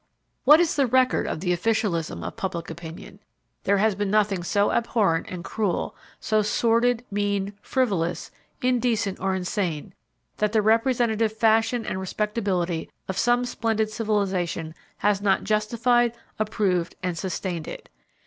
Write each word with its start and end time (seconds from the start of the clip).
What 0.45 0.59
is 0.59 0.75
the 0.75 0.87
record 0.87 1.27
of 1.27 1.41
the 1.41 1.53
officialism 1.53 2.23
of 2.23 2.35
public 2.35 2.71
opinion? 2.71 3.19
There 3.65 3.77
has 3.77 3.93
been 3.93 4.09
nothing 4.09 4.41
so 4.41 4.71
abhorrent 4.71 5.27
and 5.29 5.43
cruel, 5.43 5.95
so 6.19 6.41
sordid, 6.41 7.05
mean, 7.11 7.53
frivolous, 7.61 8.31
indecent 8.63 9.19
or 9.19 9.35
insane, 9.35 9.93
that 10.37 10.53
the 10.53 10.63
representative 10.63 11.33
fashion 11.33 11.85
and 11.85 11.99
respectability 11.99 12.89
of 13.07 13.15
some 13.19 13.45
splendid 13.45 13.91
civilization 13.91 14.73
has 14.97 15.21
not 15.21 15.43
justified, 15.43 16.15
approved 16.39 16.95
and 17.03 17.15
sustained 17.15 17.67
it. 17.67 17.87